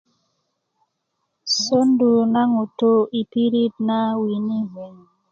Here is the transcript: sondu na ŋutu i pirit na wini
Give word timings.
sondu 1.61 2.09
na 2.33 2.41
ŋutu 2.53 2.93
i 3.19 3.21
pirit 3.31 3.73
na 3.87 3.97
wini 4.21 4.59